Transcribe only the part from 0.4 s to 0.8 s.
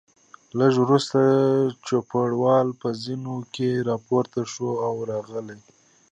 لږ